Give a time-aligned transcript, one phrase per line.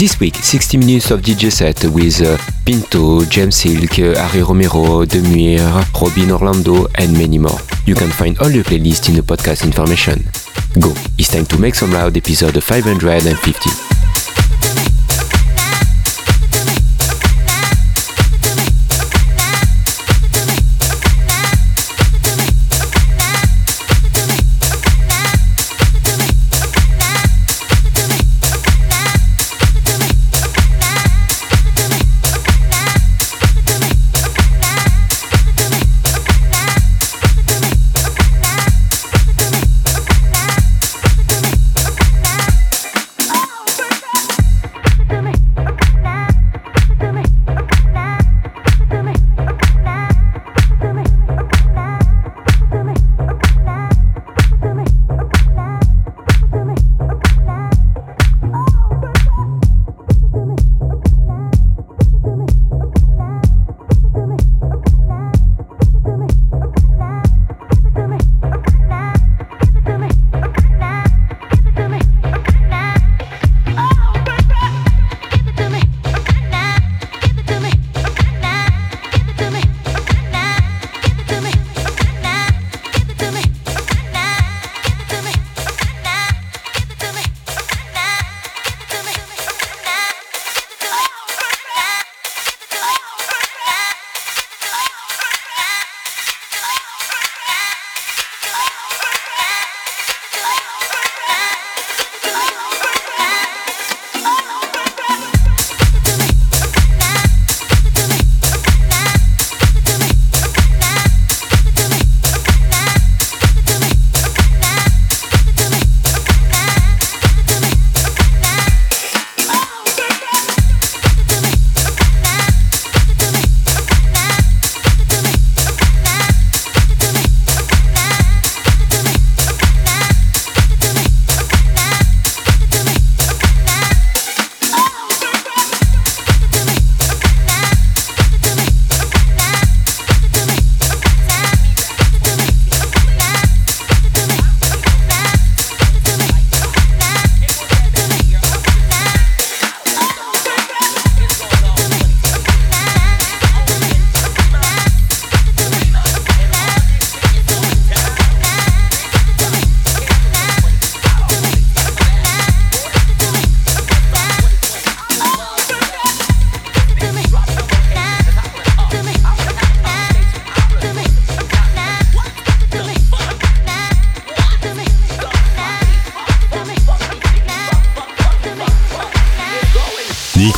[0.00, 5.04] This week, 60 minutes of DJ set with uh, Pinto, James Silk, uh, Harry Romero,
[5.04, 5.60] Demir,
[6.00, 7.58] Robin Orlando, and many more.
[7.84, 10.24] You can find all the playlist in the podcast information.
[10.80, 13.89] Go, it's time to Make Some Loud episode 550.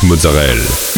[0.03, 0.92] Mozzarella.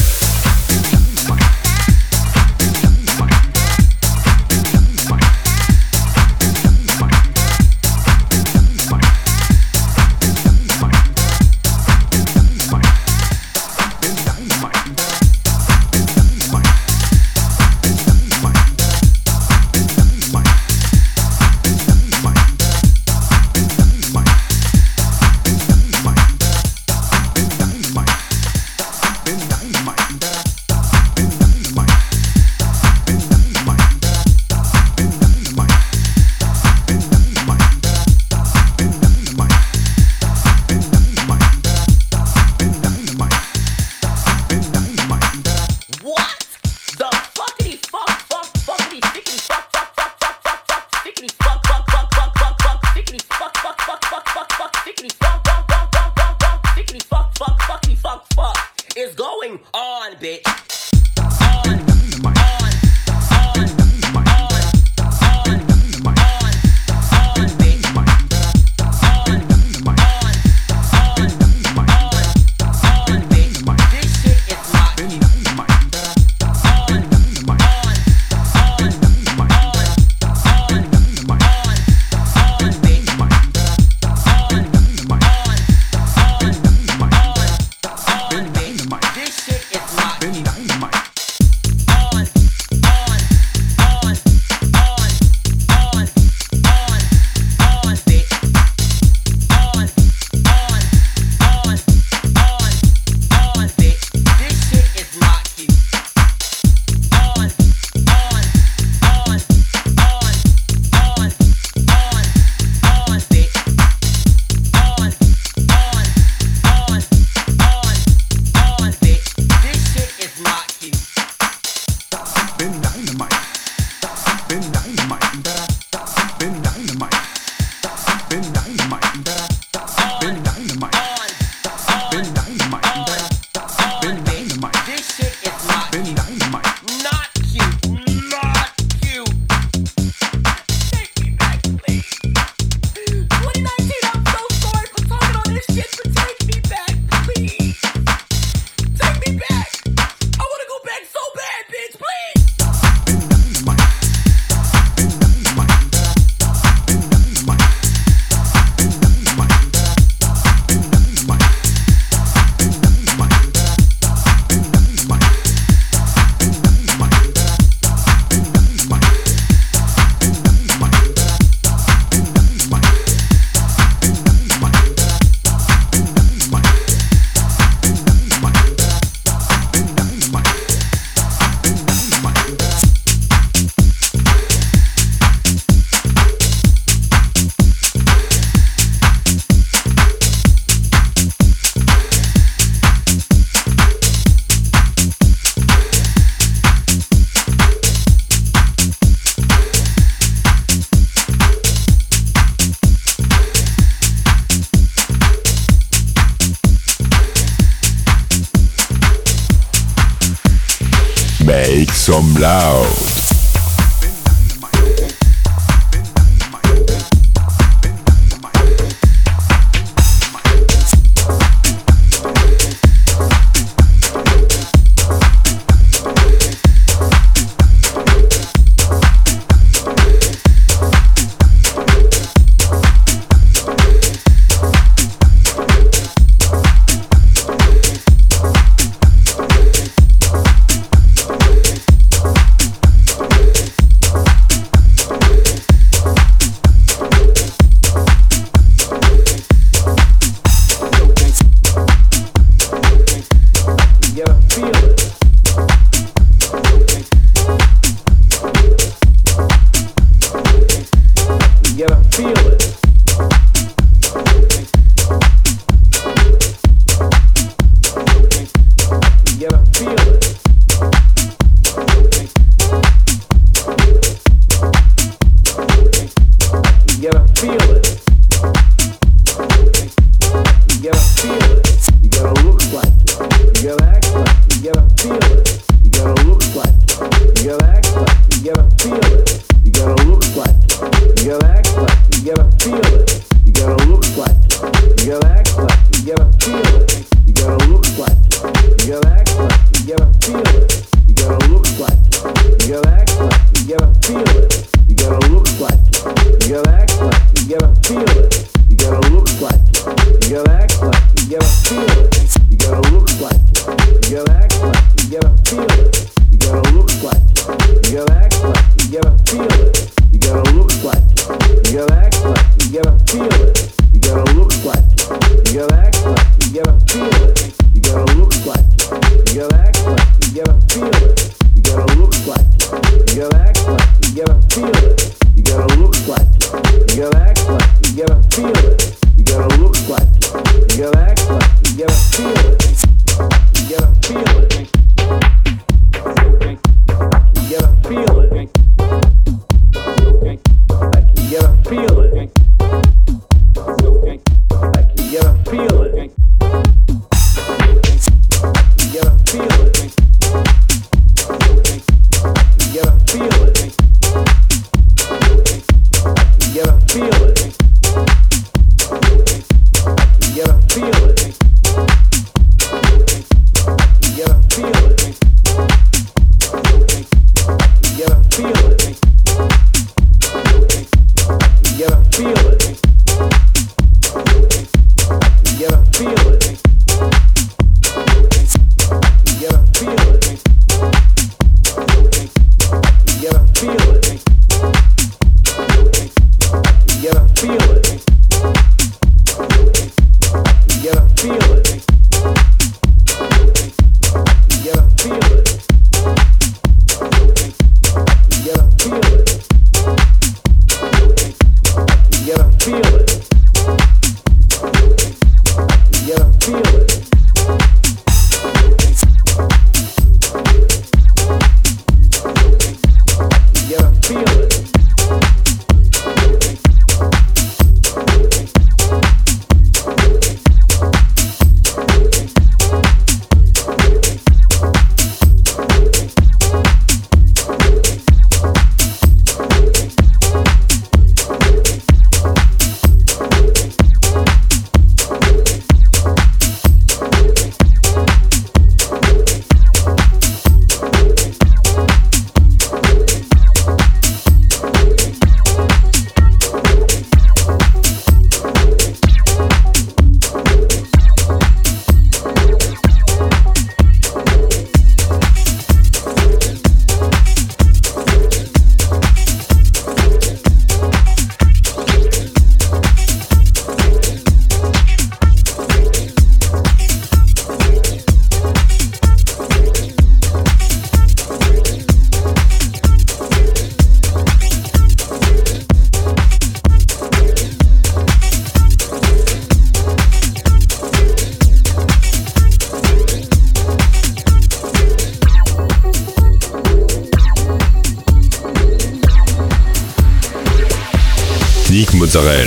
[502.16, 502.45] Österreich.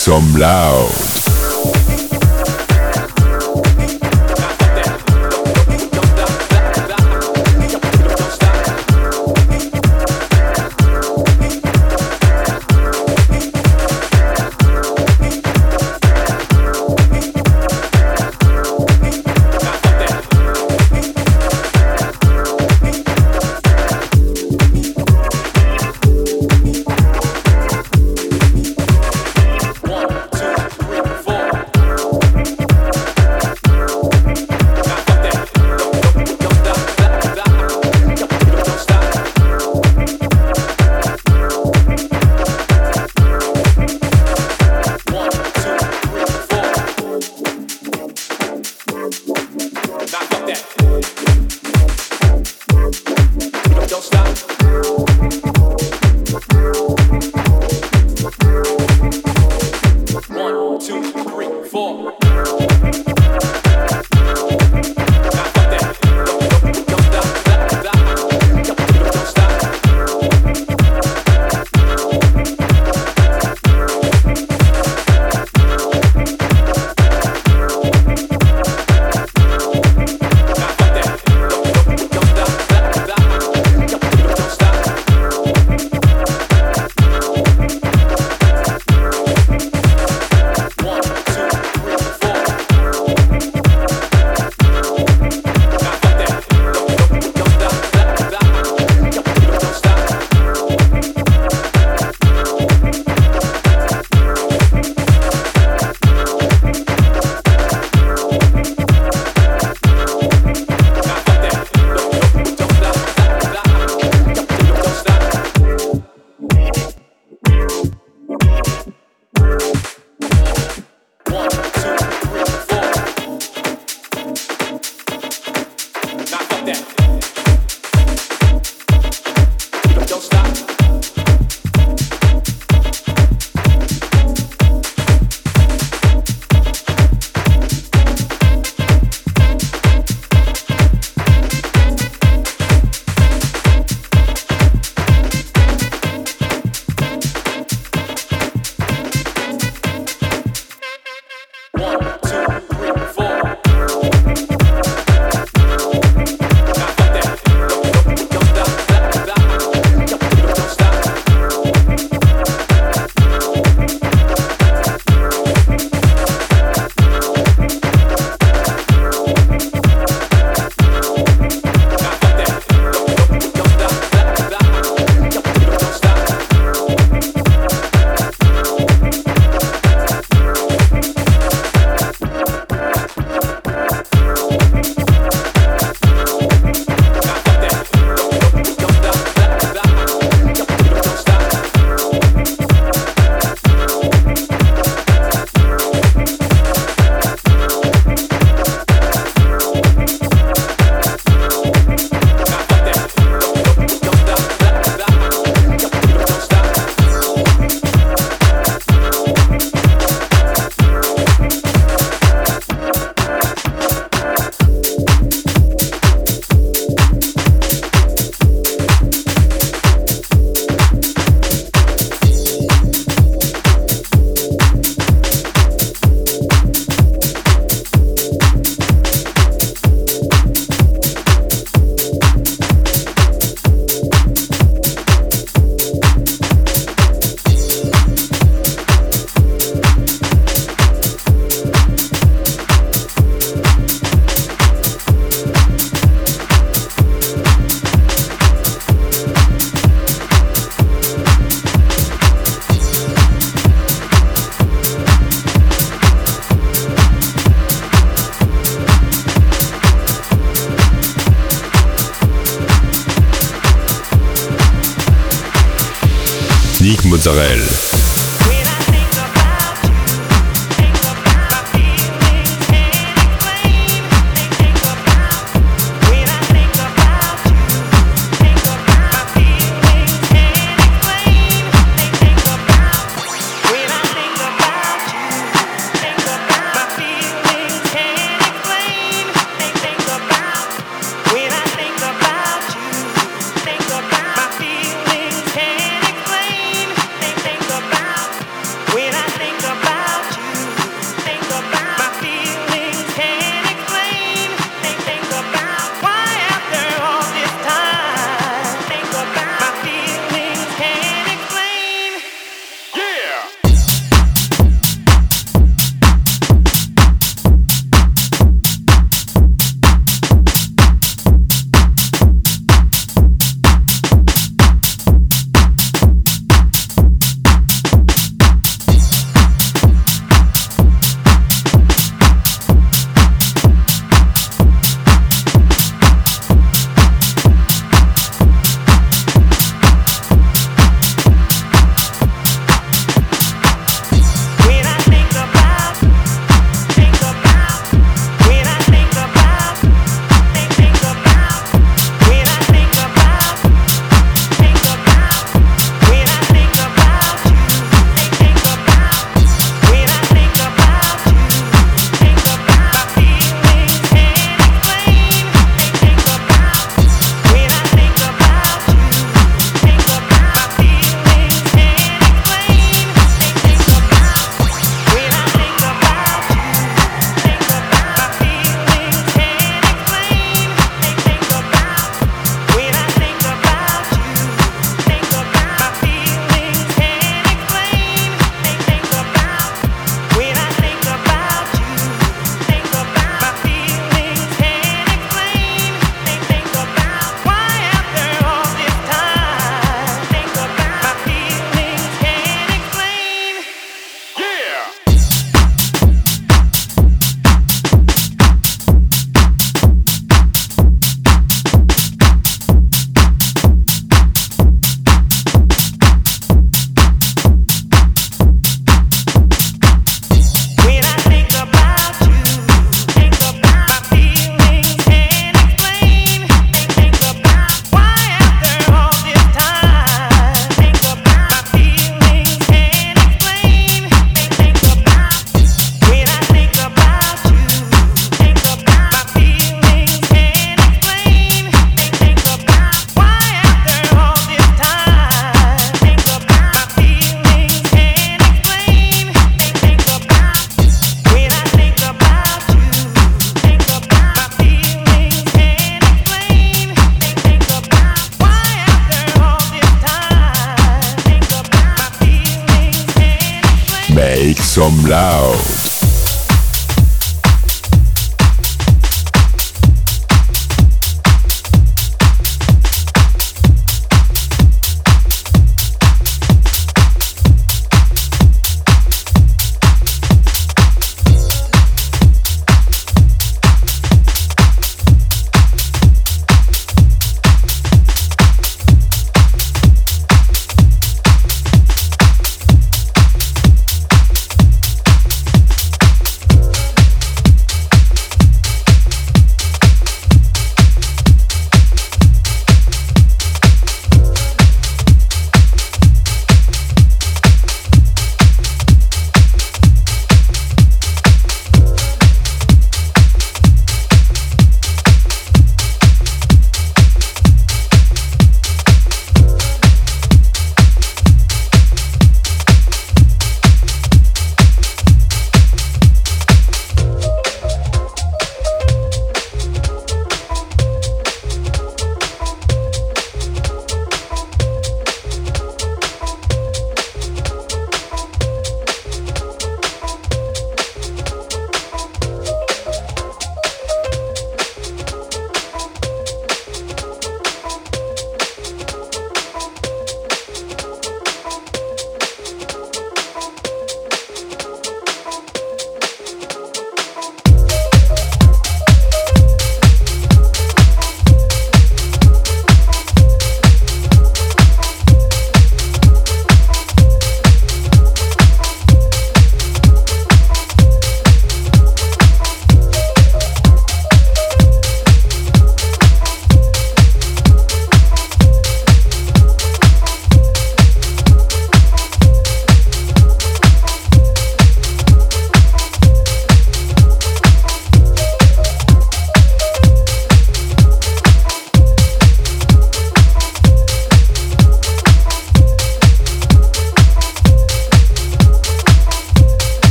[0.00, 1.09] Some loud.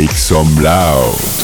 [0.00, 1.39] Make some loud.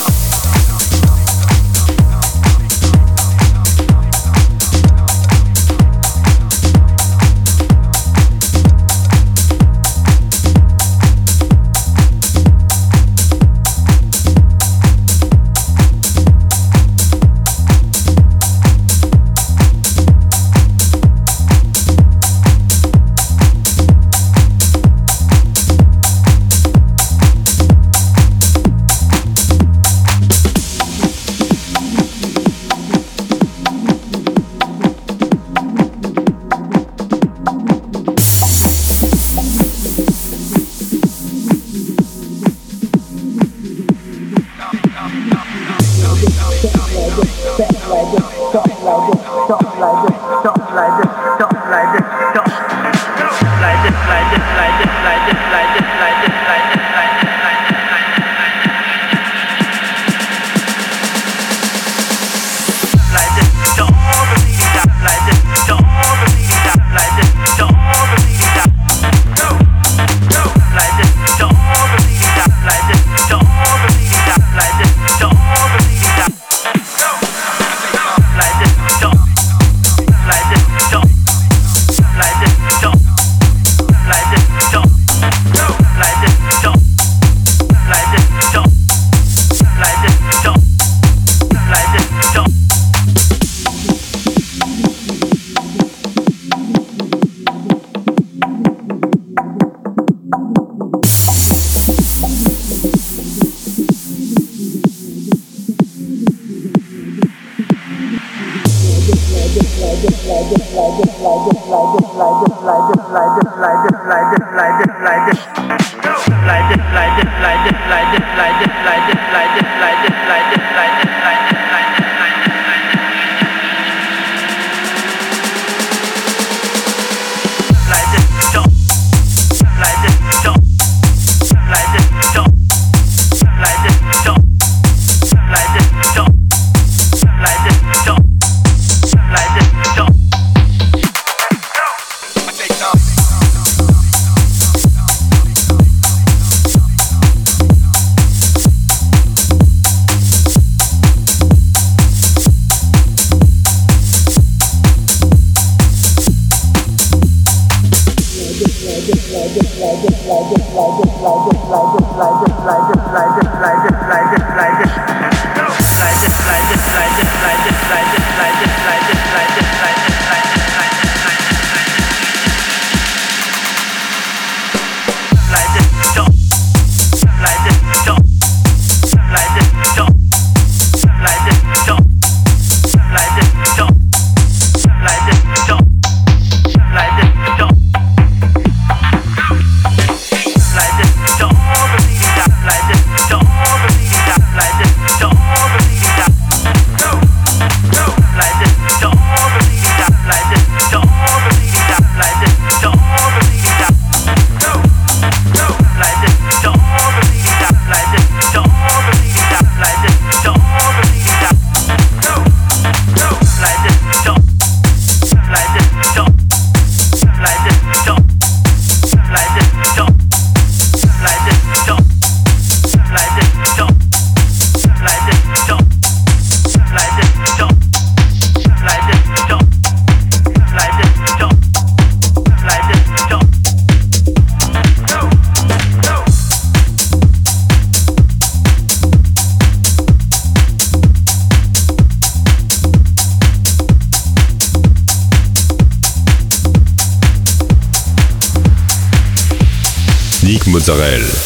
[250.88, 251.45] Israel.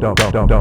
[0.00, 0.46] Mozzarella.
[0.46, 0.59] Make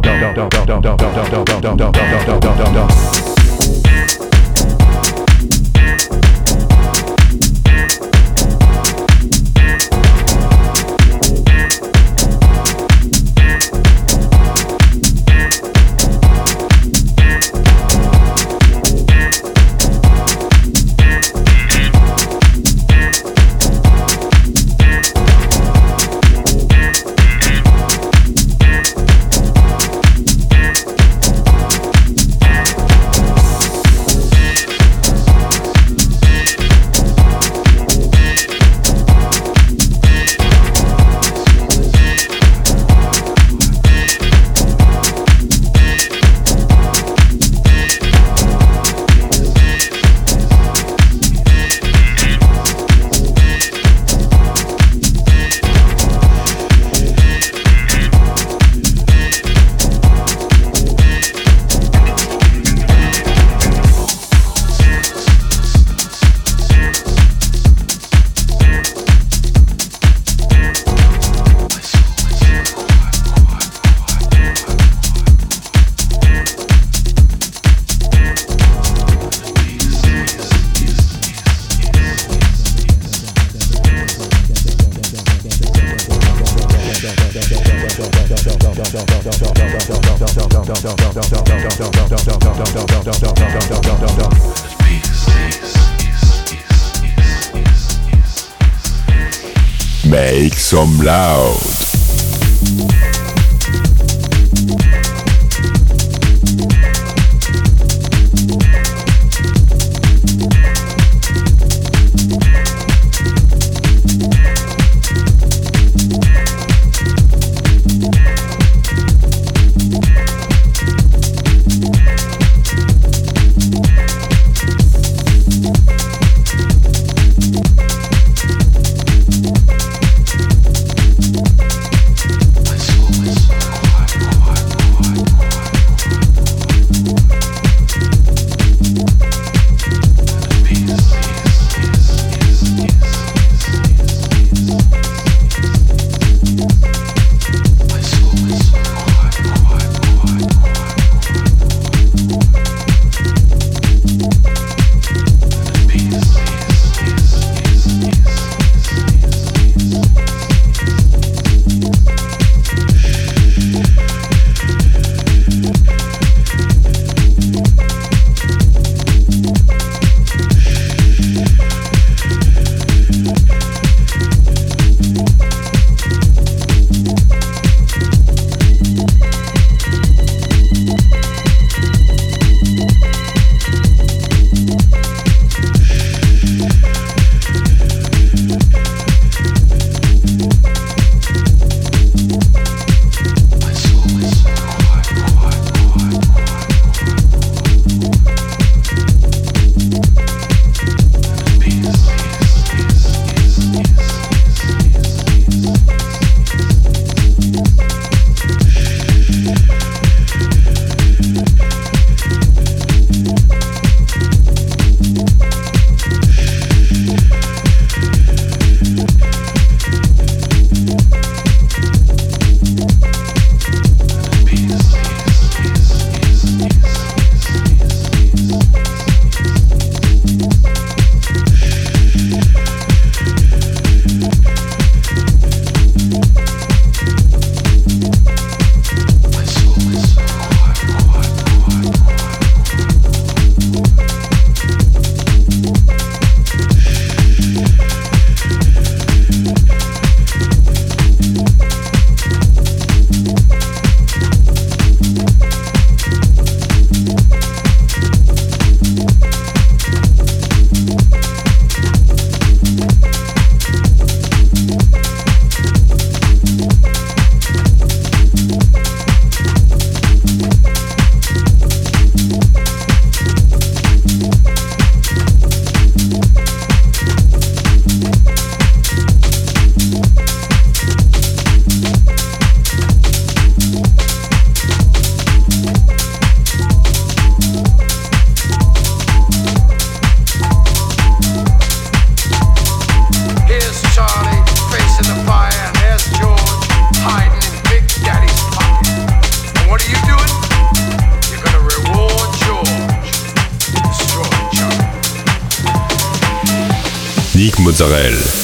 [307.79, 308.38] Nick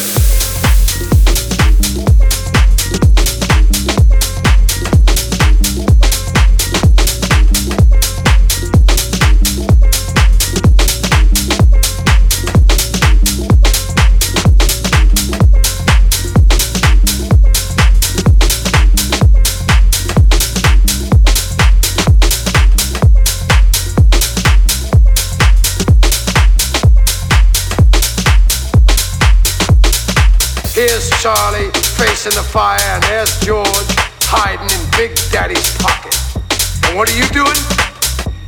[36.96, 37.60] And what are you doing?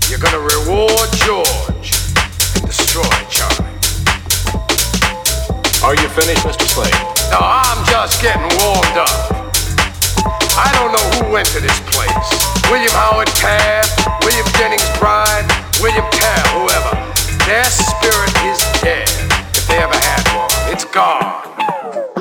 [0.07, 1.91] You're gonna reward George
[2.55, 3.75] and destroy Charlie.
[5.83, 6.63] Are you finished, Mr.
[6.63, 6.95] Slade?
[7.27, 9.11] No, I'm just getting warmed up.
[10.55, 12.29] I don't know who went to this place.
[12.71, 15.43] William Howard Taft, William Jennings Bryan,
[15.81, 16.95] William Tell, whoever.
[17.43, 19.11] Their spirit is dead,
[19.59, 20.71] if they ever had one.
[20.71, 22.16] It's gone.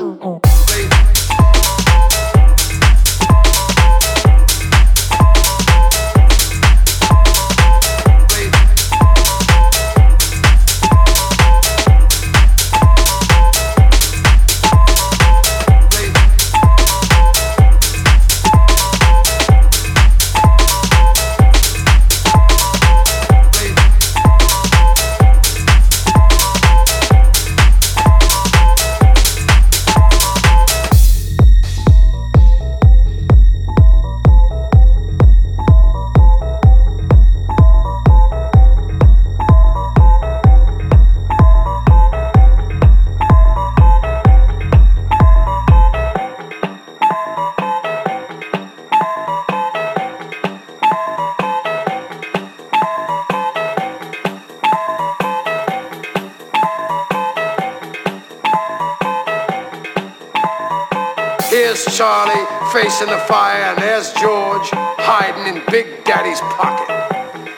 [65.71, 66.89] Big Daddy's pocket.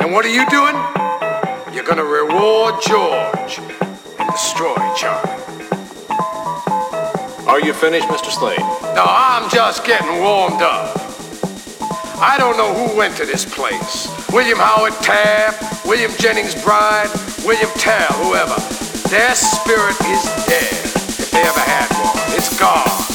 [0.01, 0.74] And what are you doing?
[1.72, 3.60] You're gonna reward George
[4.18, 5.30] and destroy Charlie.
[7.45, 8.32] Are you finished, Mr.
[8.32, 8.57] Slade?
[8.95, 10.97] No, I'm just getting warmed up.
[12.18, 14.10] I don't know who went to this place.
[14.34, 17.10] William Howard Taft, William Jennings Bryan,
[17.45, 18.60] William Tell, whoever.
[19.10, 20.86] Their spirit is dead,
[21.22, 22.38] if they ever had one.
[22.38, 23.09] It's gone.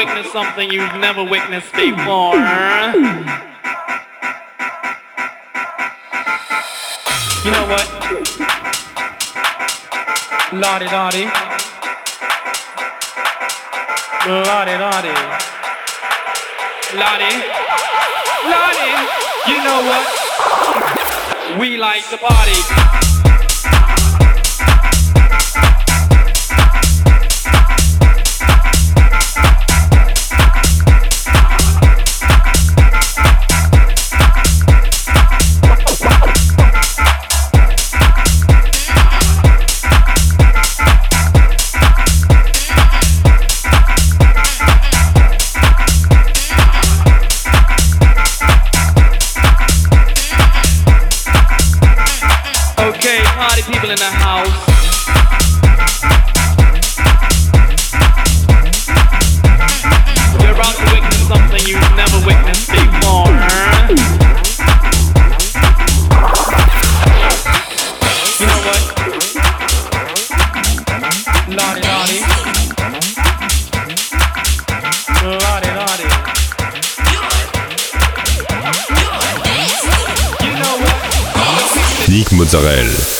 [0.00, 2.34] Witness something you've never witnessed before.
[7.44, 7.86] You know what?
[10.54, 11.28] Lottie Dottie.
[14.26, 15.20] Lottie Dottie.
[16.96, 17.36] Lottie.
[18.48, 18.96] Lottie.
[19.48, 21.58] You know what?
[21.60, 23.09] We like to party.
[82.62, 83.19] Nick